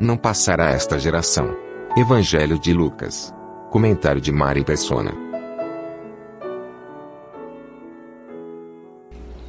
[0.00, 1.54] Não passará esta geração.
[1.94, 3.34] Evangelho de Lucas.
[3.70, 5.12] Comentário de Mari Persona.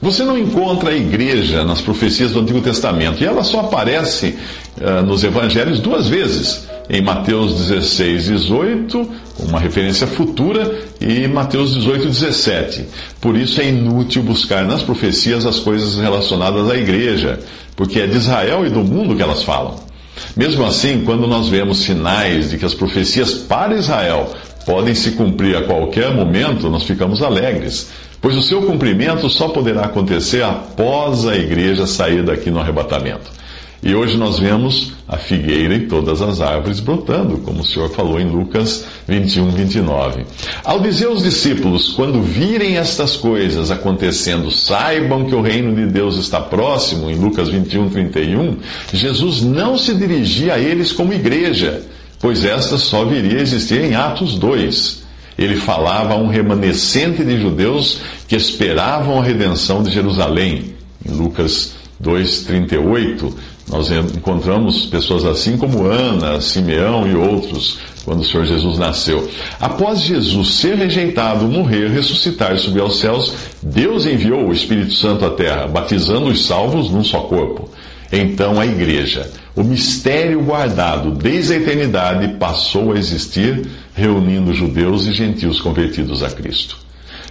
[0.02, 4.38] Você não encontra a igreja nas profecias do Antigo Testamento, e ela só aparece
[4.78, 6.68] uh, nos evangelhos duas vezes.
[6.90, 9.10] Em Mateus 16, 18,
[9.48, 12.88] uma referência futura, e Mateus 18, 17.
[13.22, 17.40] Por isso é inútil buscar nas profecias as coisas relacionadas à igreja,
[17.74, 19.91] porque é de Israel e do mundo que elas falam.
[20.36, 24.34] Mesmo assim, quando nós vemos sinais de que as profecias para Israel
[24.66, 27.90] podem se cumprir a qualquer momento, nós ficamos alegres,
[28.22, 33.41] pois o seu cumprimento só poderá acontecer após a igreja sair daqui no arrebatamento.
[33.84, 38.20] E hoje nós vemos a figueira e todas as árvores brotando, como o Senhor falou
[38.20, 40.24] em Lucas 21, 29.
[40.64, 46.18] Ao dizer aos discípulos, quando virem estas coisas acontecendo, saibam que o reino de Deus
[46.18, 48.58] está próximo, em Lucas 21, 31,
[48.94, 51.82] Jesus não se dirigia a eles como igreja,
[52.20, 55.02] pois esta só viria a existir em Atos 2.
[55.40, 61.74] Ele falava a um remanescente de judeus que esperavam a redenção de Jerusalém, em Lucas
[62.02, 63.34] 2,38.
[63.70, 69.30] Nós encontramos pessoas assim como Ana, Simeão e outros, quando o Senhor Jesus nasceu.
[69.60, 75.26] Após Jesus ser rejeitado, morrer, ressuscitar e subir aos céus, Deus enviou o Espírito Santo
[75.26, 77.70] à terra, batizando os salvos num só corpo.
[78.12, 83.66] Então a igreja, o mistério guardado desde a eternidade, passou a existir,
[83.96, 86.78] reunindo judeus e gentios convertidos a Cristo.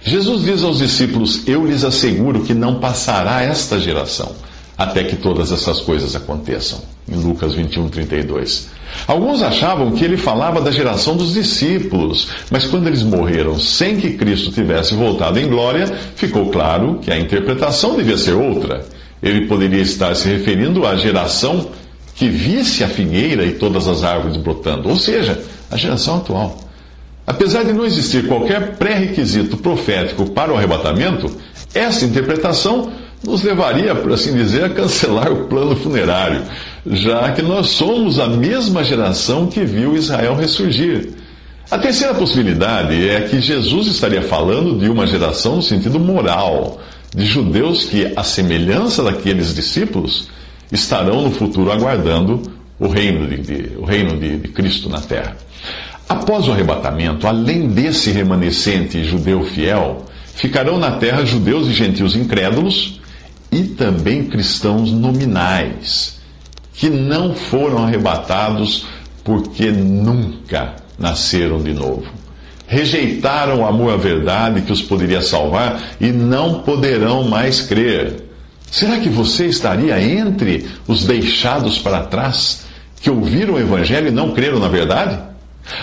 [0.03, 4.33] Jesus diz aos discípulos: Eu lhes asseguro que não passará esta geração
[4.81, 6.81] até que todas essas coisas aconteçam.
[7.07, 8.69] Em Lucas 21, 32.
[9.07, 14.13] Alguns achavam que ele falava da geração dos discípulos, mas quando eles morreram sem que
[14.13, 18.83] Cristo tivesse voltado em glória, ficou claro que a interpretação devia ser outra.
[19.21, 21.69] Ele poderia estar se referindo à geração
[22.15, 26.59] que visse a figueira e todas as árvores brotando, ou seja, a geração atual.
[27.25, 31.31] Apesar de não existir qualquer pré-requisito profético para o arrebatamento,
[31.73, 32.91] essa interpretação
[33.23, 36.43] nos levaria, por assim dizer, a cancelar o plano funerário,
[36.85, 41.09] já que nós somos a mesma geração que viu Israel ressurgir.
[41.69, 46.81] A terceira possibilidade é que Jesus estaria falando de uma geração no sentido moral,
[47.15, 50.27] de judeus que, à semelhança daqueles discípulos,
[50.71, 52.41] estarão no futuro aguardando
[52.79, 55.37] o reino de, de o reino de, de Cristo na terra.
[56.09, 60.05] Após o arrebatamento, além desse remanescente judeu fiel,
[60.35, 63.00] ficarão na terra judeus e gentios incrédulos
[63.51, 66.19] e também cristãos nominais,
[66.73, 68.87] que não foram arrebatados
[69.23, 72.05] porque nunca nasceram de novo.
[72.65, 78.23] Rejeitaram o amor à verdade que os poderia salvar e não poderão mais crer.
[78.71, 82.65] Será que você estaria entre os deixados para trás,
[83.01, 85.19] que ouviram o Evangelho e não creram na verdade?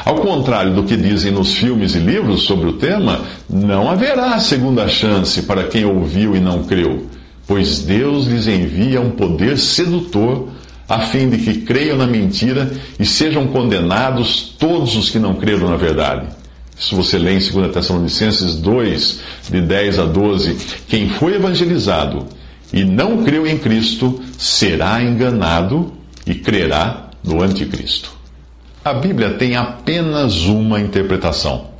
[0.04, 4.88] Ao contrário do que dizem nos filmes e livros sobre o tema, não haverá segunda
[4.88, 7.06] chance para quem ouviu e não creu
[7.48, 10.50] pois Deus lhes envia um poder sedutor,
[10.86, 12.70] a fim de que creiam na mentira
[13.00, 16.26] e sejam condenados todos os que não creram na verdade.
[16.78, 19.20] Isso você lê em 2 Tessalonicenses 2,
[19.50, 20.56] de 10 a 12.
[20.86, 22.26] Quem foi evangelizado
[22.72, 25.92] e não creu em Cristo será enganado
[26.26, 28.12] e crerá no Anticristo.
[28.84, 31.70] A Bíblia tem apenas uma interpretação,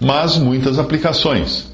[0.00, 1.72] mas muitas aplicações.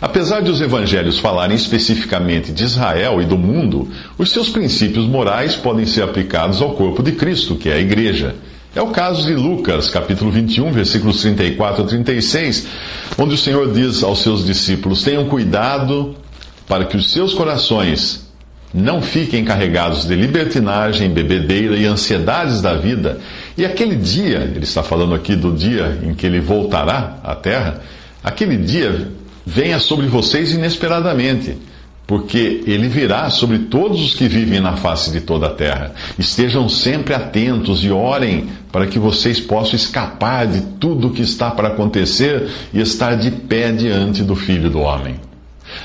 [0.00, 5.56] Apesar de os evangelhos falarem especificamente de Israel e do mundo, os seus princípios morais
[5.56, 8.34] podem ser aplicados ao corpo de Cristo, que é a igreja.
[8.74, 12.66] É o caso de Lucas, capítulo 21, versículos 34 a 36,
[13.18, 16.14] onde o Senhor diz aos seus discípulos: Tenham cuidado
[16.66, 18.30] para que os seus corações
[18.72, 23.18] não fiquem carregados de libertinagem, bebedeira e ansiedades da vida.
[23.58, 27.82] E aquele dia, ele está falando aqui do dia em que ele voltará à terra,
[28.22, 29.08] aquele dia
[29.44, 31.56] venha sobre vocês inesperadamente,
[32.06, 35.94] porque ele virá sobre todos os que vivem na face de toda a terra.
[36.18, 41.50] Estejam sempre atentos e orem para que vocês possam escapar de tudo o que está
[41.50, 45.16] para acontecer e estar de pé diante do Filho do Homem.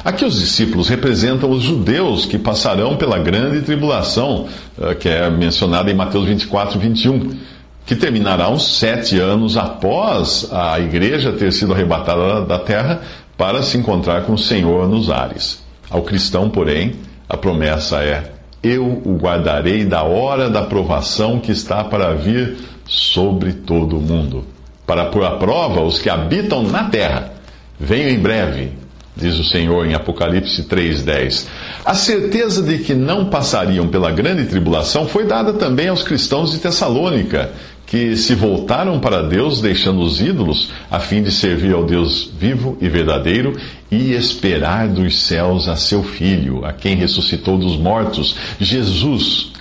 [0.03, 4.47] Aqui os discípulos representam os judeus que passarão pela grande tribulação,
[4.81, 7.37] eh, que é mencionada em Mateus 24, 21,
[7.85, 13.01] que terminará uns sete anos após a igreja ter sido arrebatada da terra
[13.37, 15.63] para se encontrar com o Senhor nos ares.
[15.89, 16.95] Ao cristão, porém,
[17.27, 18.31] a promessa é:
[18.63, 24.45] Eu o guardarei da hora da provação que está para vir sobre todo o mundo,
[24.85, 27.33] para pôr à prova os que habitam na terra.
[27.79, 28.71] Venho em breve,
[29.15, 31.47] diz o Senhor em Apocalipse 3:10.
[31.83, 36.59] A certeza de que não passariam pela grande tribulação foi dada também aos cristãos de
[36.59, 37.51] Tessalônica,
[37.85, 42.77] que se voltaram para Deus, deixando os ídolos, a fim de servir ao Deus vivo
[42.81, 43.55] e verdadeiro
[43.91, 49.51] e esperar dos céus a seu Filho, a quem ressuscitou dos mortos, Jesus,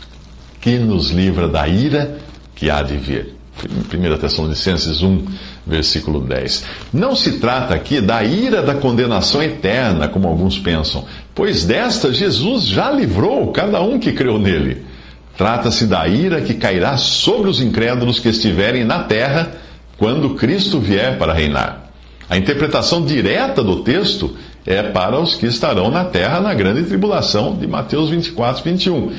[0.60, 2.18] que nos livra da ira
[2.54, 3.34] que há de vir.
[3.62, 5.24] 1 Tessalonicenses 1,
[5.66, 6.64] versículo 10.
[6.92, 11.04] Não se trata aqui da ira da condenação eterna, como alguns pensam,
[11.34, 14.93] pois desta Jesus já livrou cada um que creu nele.
[15.36, 19.52] Trata-se da ira que cairá sobre os incrédulos que estiverem na terra
[19.98, 21.90] quando Cristo vier para reinar.
[22.28, 24.36] A interpretação direta do texto
[24.66, 29.12] é para os que estarão na terra na grande tribulação de Mateus 24, 21,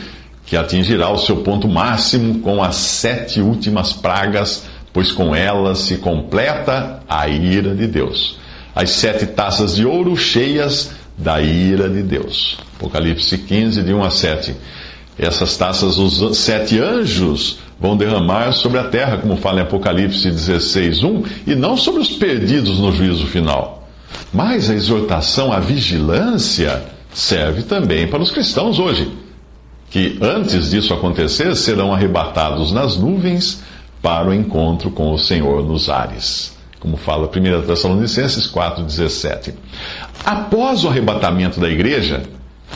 [0.45, 5.97] que atingirá o seu ponto máximo com as sete últimas pragas, pois com elas se
[5.97, 8.39] completa a ira de Deus.
[8.73, 12.57] As sete taças de ouro cheias da ira de Deus.
[12.77, 14.55] Apocalipse 15, de 1 a 7.
[15.17, 21.03] Essas taças os sete anjos vão derramar sobre a terra, como fala em Apocalipse 16,
[21.03, 23.87] 1, e não sobre os perdidos no juízo final.
[24.33, 26.83] Mas a exortação à vigilância
[27.13, 29.09] serve também para os cristãos hoje,
[29.89, 33.61] que antes disso acontecer serão arrebatados nas nuvens
[34.01, 36.55] para o encontro com o Senhor nos ares.
[36.79, 39.53] Como fala 1 Tessalonicenses 4,17.
[40.23, 42.23] Após o arrebatamento da igreja,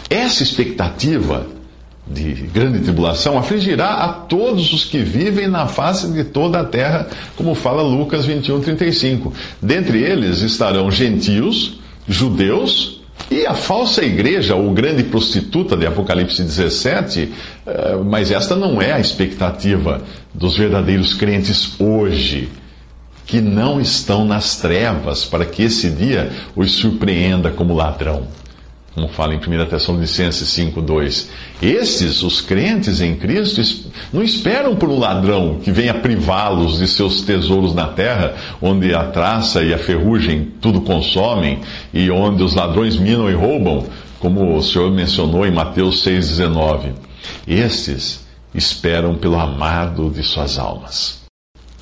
[0.10, 1.46] essa expectativa
[2.10, 7.08] de grande tribulação afligirá a todos os que vivem na face de toda a terra,
[7.36, 9.32] como fala Lucas 21, 35.
[9.62, 17.32] Dentre eles estarão gentios, judeus e a falsa igreja, ou grande prostituta de Apocalipse 17,
[17.66, 20.02] eh, mas esta não é a expectativa
[20.34, 22.50] dos verdadeiros crentes hoje,
[23.28, 28.28] que não estão nas trevas, para que esse dia os surpreenda como ladrão
[29.00, 31.28] como fala em 1 Tessalonicenses 5,2.
[31.62, 33.62] Estes, os crentes em Cristo,
[34.12, 39.06] não esperam por um ladrão que venha privá-los de seus tesouros na terra, onde a
[39.06, 41.62] traça e a ferrugem tudo consomem,
[41.94, 43.86] e onde os ladrões minam e roubam,
[44.20, 46.92] como o Senhor mencionou em Mateus 6,19.
[47.48, 51.20] Estes esperam pelo amado de suas almas.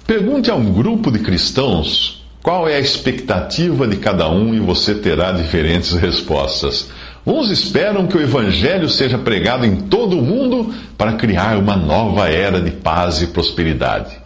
[0.05, 2.17] Pergunte a um grupo de cristãos
[2.47, 6.89] qual é a expectativa de cada um e você terá diferentes respostas.
[7.27, 12.29] Uns esperam que o Evangelho seja pregado em todo o mundo para criar uma nova
[12.29, 14.17] era de paz e prosperidade.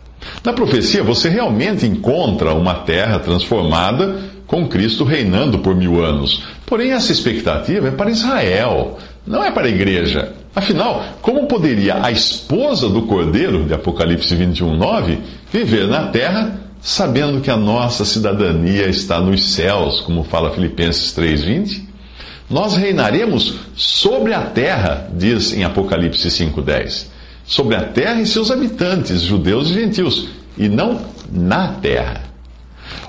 [0.44, 6.44] Na profecia, você realmente encontra uma terra transformada com Cristo reinando por mil anos.
[6.64, 10.34] Porém, essa expectativa é para Israel, não é para a igreja.
[10.56, 15.18] Afinal, como poderia a esposa do cordeiro, de Apocalipse 21, 9,
[15.52, 21.91] viver na terra sabendo que a nossa cidadania está nos céus, como fala Filipenses 3,20?
[22.52, 27.08] Nós reinaremos sobre a terra, diz em Apocalipse 5,10.
[27.46, 30.28] Sobre a terra e seus habitantes, judeus e gentios,
[30.58, 31.00] e não
[31.32, 32.24] na terra.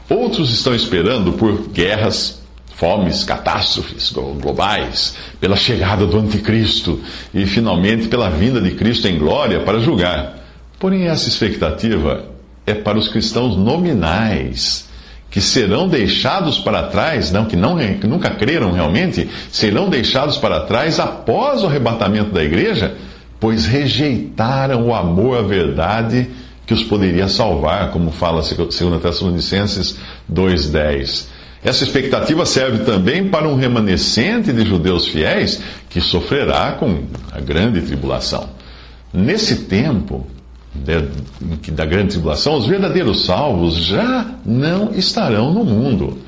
[0.09, 2.41] Outros estão esperando por guerras,
[2.77, 7.01] fomes, catástrofes globais, pela chegada do Anticristo
[7.35, 10.39] e finalmente pela vinda de Cristo em glória para julgar.
[10.79, 12.27] Porém, essa expectativa
[12.65, 14.89] é para os cristãos nominais
[15.33, 20.61] que serão deixados para trás, não que, não, que nunca creram realmente, serão deixados para
[20.61, 22.95] trás após o arrebatamento da igreja,
[23.41, 26.29] pois rejeitaram o amor à verdade
[26.67, 29.97] que os poderia salvar, como fala 2 Tessalonicenses
[30.31, 31.29] 2,10.
[31.65, 37.81] Essa expectativa serve também para um remanescente de judeus fiéis que sofrerá com a grande
[37.81, 38.51] tribulação.
[39.15, 40.27] Nesse tempo,
[40.75, 46.19] da grande tribulação, os verdadeiros salvos já não estarão no mundo.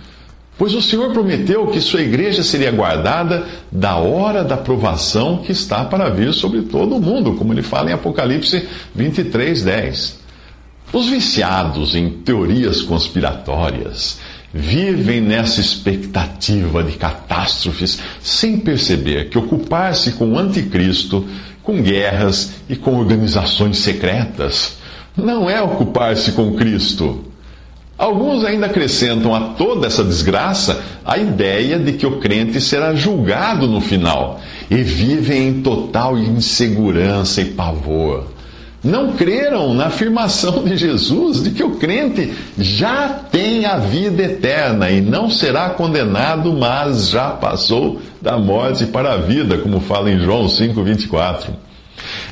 [0.56, 5.84] Pois o Senhor prometeu que sua igreja seria guardada da hora da provação que está
[5.84, 10.20] para vir sobre todo o mundo, como ele fala em Apocalipse 23, 10.
[10.92, 14.20] Os viciados em teorias conspiratórias
[14.52, 21.26] vivem nessa expectativa de catástrofes sem perceber que ocupar-se com o anticristo
[21.64, 24.76] com guerras e com organizações secretas.
[25.16, 27.24] Não é ocupar-se com Cristo.
[27.96, 33.66] Alguns ainda acrescentam a toda essa desgraça a ideia de que o crente será julgado
[33.66, 34.40] no final
[34.70, 38.33] e vivem em total insegurança e pavor.
[38.84, 44.90] Não creram na afirmação de Jesus de que o crente já tem a vida eterna
[44.90, 50.18] e não será condenado, mas já passou da morte para a vida, como fala em
[50.20, 51.48] João 5,24.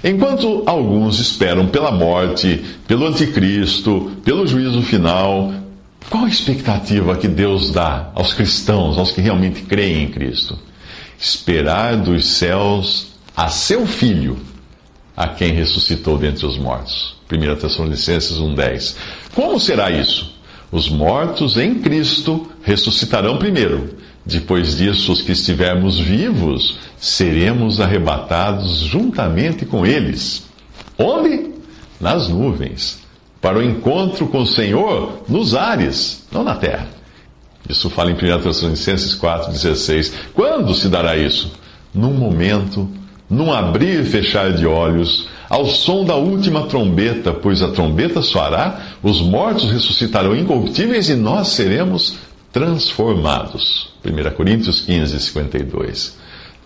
[0.05, 5.55] Enquanto alguns esperam pela morte, pelo anticristo, pelo juízo final,
[6.11, 10.59] qual a expectativa que Deus dá aos cristãos, aos que realmente creem em Cristo?
[11.19, 14.37] Esperar dos céus a seu filho,
[15.17, 17.17] a quem ressuscitou dentre os mortos.
[17.31, 18.97] 1 Tessalonicenses 1,10.
[19.35, 20.33] Como será isso?
[20.71, 23.97] Os mortos em Cristo ressuscitarão primeiro.
[24.25, 30.45] Depois disso, os que estivermos vivos seremos arrebatados juntamente com eles.
[30.99, 31.51] Onde?
[32.01, 33.01] Nas nuvens.
[33.41, 36.89] Para o encontro com o Senhor nos ares, não na terra.
[37.69, 40.13] Isso fala em 1 Tessalonicenses 4,16.
[40.33, 41.53] Quando se dará isso?
[41.93, 42.89] Num momento,
[43.33, 48.81] num abrir e fechar de olhos, ao som da última trombeta, pois a trombeta soará,
[49.03, 52.19] os mortos ressuscitarão incorruptíveis e nós seremos
[52.53, 53.91] transformados.
[54.05, 56.19] 1 Coríntios 15, 52.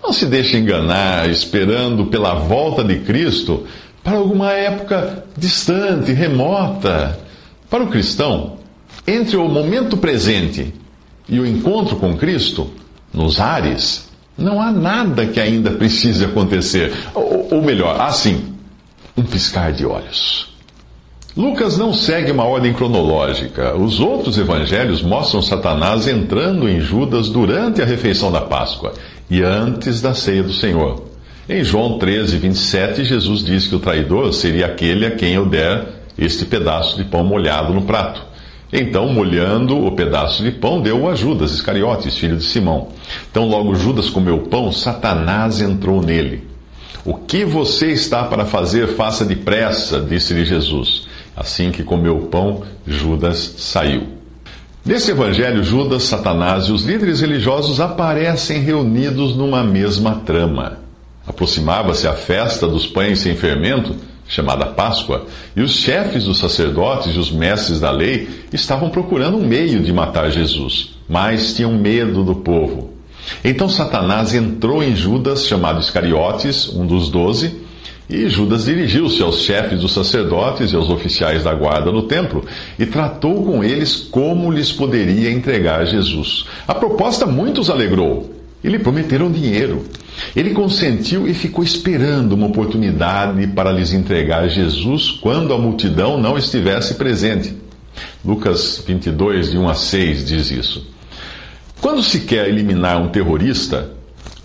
[0.02, 3.64] Não se deixe enganar esperando pela volta de Cristo
[4.02, 7.18] para alguma época distante, remota.
[7.70, 8.58] Para o cristão,
[9.06, 10.74] entre o momento presente
[11.28, 12.70] e o encontro com Cristo,
[13.12, 14.05] nos ares,
[14.36, 16.92] não há nada que ainda precise acontecer.
[17.14, 18.54] Ou, ou melhor, há sim,
[19.16, 20.54] um piscar de olhos.
[21.36, 23.76] Lucas não segue uma ordem cronológica.
[23.76, 28.94] Os outros evangelhos mostram Satanás entrando em Judas durante a refeição da Páscoa
[29.30, 31.04] e antes da ceia do Senhor.
[31.48, 35.86] Em João 13, 27, Jesus diz que o traidor seria aquele a quem eu der
[36.18, 38.24] este pedaço de pão molhado no prato.
[38.78, 42.88] Então, molhando o pedaço de pão, deu a Judas Iscariotes, filho de Simão.
[43.30, 46.46] Então, logo Judas comeu o pão, Satanás entrou nele.
[47.02, 51.08] O que você está para fazer, faça depressa, disse-lhe Jesus.
[51.34, 54.08] Assim que comeu o pão, Judas saiu.
[54.84, 60.80] Nesse evangelho, Judas, Satanás e os líderes religiosos aparecem reunidos numa mesma trama.
[61.26, 63.96] Aproximava-se a festa dos pães sem fermento
[64.28, 69.46] chamada Páscoa, e os chefes dos sacerdotes e os mestres da lei estavam procurando um
[69.46, 72.94] meio de matar Jesus, mas tinham medo do povo.
[73.44, 77.66] Então Satanás entrou em Judas, chamado Iscariotes, um dos doze,
[78.08, 82.44] e Judas dirigiu-se aos chefes dos sacerdotes e aos oficiais da guarda no templo
[82.78, 86.44] e tratou com eles como lhes poderia entregar Jesus.
[86.68, 88.35] A proposta muitos alegrou
[88.66, 89.84] e lhe prometeram dinheiro.
[90.34, 96.36] Ele consentiu e ficou esperando uma oportunidade para lhes entregar Jesus quando a multidão não
[96.36, 97.56] estivesse presente.
[98.24, 100.86] Lucas 22, de 1 a 6 diz isso.
[101.80, 103.92] Quando se quer eliminar um terrorista,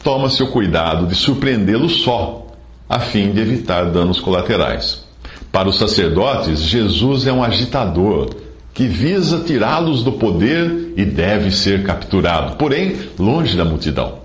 [0.04, 2.46] toma-se o cuidado de surpreendê-lo só,
[2.88, 5.04] a fim de evitar danos colaterais.
[5.52, 8.30] Para os sacerdotes, Jesus é um agitador
[8.74, 14.20] que visa tirá-los do poder e deve ser capturado, porém longe da multidão.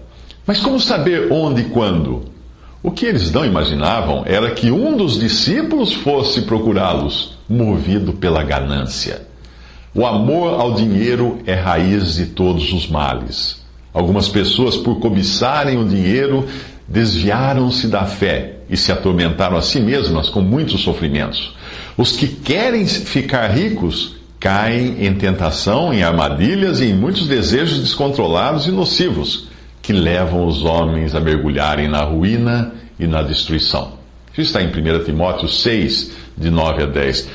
[0.47, 2.25] Mas como saber onde e quando?
[2.83, 9.27] O que eles não imaginavam era que um dos discípulos fosse procurá-los, movido pela ganância.
[9.93, 13.65] O amor ao dinheiro é raiz de todos os males.
[13.93, 16.47] Algumas pessoas, por cobiçarem o dinheiro,
[16.87, 21.57] desviaram-se da fé e se atormentaram a si mesmas com muitos sofrimentos.
[21.97, 24.16] Os que querem ficar ricos
[24.47, 29.49] caem em tentação, em armadilhas e em muitos desejos descontrolados e nocivos
[29.83, 33.95] que levam os homens a mergulharem na ruína e na destruição.
[34.31, 37.29] Isso está em 1 Timóteo 6, de 9 a 10.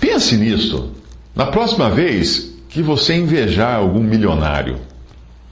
[0.00, 0.90] Pense nisso.
[1.36, 4.78] Na próxima vez que você invejar algum milionário,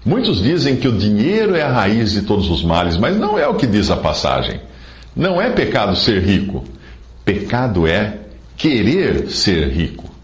[0.03, 3.47] muitos dizem que o dinheiro é a raiz de todos os males, mas não é
[3.47, 4.63] o que diz a passagem.
[5.15, 6.65] Não é pecado ser rico.
[7.23, 8.21] Pecado é
[8.57, 10.16] querer ser rico.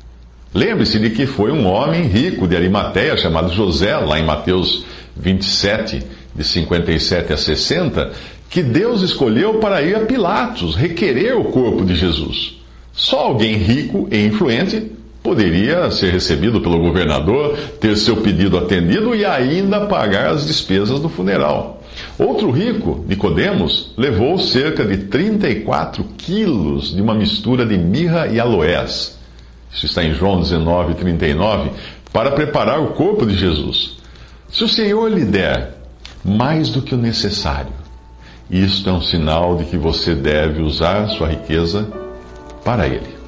[0.55, 4.85] Lembre-se de que foi um homem rico de Arimateia chamado José, lá em Mateus
[5.17, 6.03] 27,
[6.35, 8.13] de 57 a 60,
[8.51, 12.61] que Deus escolheu para ir a Pilatos requerer o corpo de Jesus.
[12.93, 14.93] Só alguém rico e influente
[15.23, 21.09] poderia ser recebido pelo governador, ter seu pedido atendido e ainda pagar as despesas do
[21.09, 21.83] funeral.
[22.19, 29.22] Outro rico, Nicodemos, levou cerca de 34 quilos de uma mistura de mirra e aloés.
[29.73, 31.71] Isso está em João 19, 39.
[32.12, 33.97] Para preparar o corpo de Jesus.
[34.50, 35.75] Se o Senhor lhe der
[36.23, 37.73] mais do que o necessário,
[38.50, 41.91] isto é um sinal de que você deve usar sua riqueza
[42.62, 43.23] para Ele.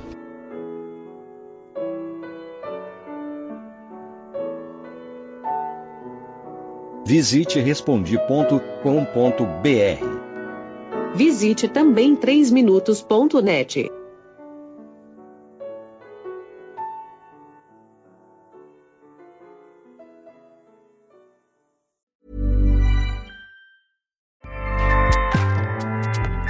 [7.07, 8.65] Visite respondi.com.br.
[11.15, 13.91] Visite também 3minutos.net.